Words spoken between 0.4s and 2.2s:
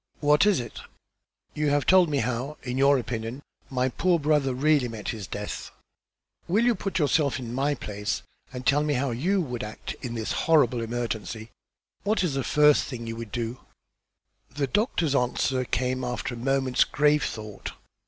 is it?" "You have told